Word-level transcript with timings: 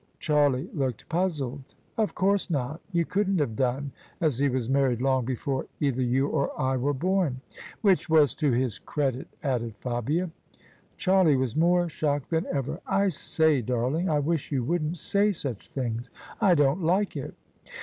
Charlie 0.17 0.67
looked 0.73 1.07
puzzled." 1.09 1.75
Of 1.99 2.15
course 2.15 2.49
not: 2.49 2.81
you 2.91 3.05
couldn't 3.05 3.37
have 3.37 3.55
done, 3.55 3.91
as 4.19 4.39
he 4.39 4.49
was 4.49 4.67
married 4.67 4.99
long 4.99 5.25
before 5.25 5.67
either 5.79 6.01
you 6.01 6.25
or 6.27 6.59
I 6.59 6.75
were 6.77 6.95
born."" 6.95 7.41
Which 7.83 8.09
was 8.09 8.33
to 8.37 8.49
his 8.51 8.79
credit," 8.79 9.27
added 9.43 9.75
Fabia. 9.77 10.31
Charlie 10.97 11.35
was 11.37 11.55
more 11.55 11.87
shocked 11.87 12.31
than 12.31 12.47
ever." 12.51 12.81
I 13.03 13.09
say, 13.09 13.61
darling, 13.61 14.09
I 14.09 14.17
wish 14.17 14.51
you 14.51 14.63
wouldn't 14.63 14.97
say 14.97 15.31
such 15.31 15.69
things. 15.69 16.09
I 16.41 16.55
don't 16.55 16.81
like 16.81 17.15
it." 17.15 17.35